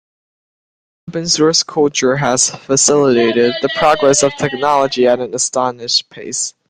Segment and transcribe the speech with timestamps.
[1.09, 6.55] Open source culture has facilitated the progress of technology at an astonishing pace.